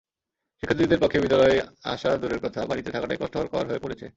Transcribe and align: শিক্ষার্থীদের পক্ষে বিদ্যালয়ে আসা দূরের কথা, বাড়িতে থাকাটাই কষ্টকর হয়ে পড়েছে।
শিক্ষার্থীদের 0.63 0.99
পক্ষে 0.99 1.19
বিদ্যালয়ে 1.19 1.57
আসা 1.83 2.09
দূরের 2.17 2.39
কথা, 2.39 2.59
বাড়িতে 2.65 2.89
থাকাটাই 2.91 3.19
কষ্টকর 3.21 3.65
হয়ে 3.67 3.83
পড়েছে। 3.83 4.05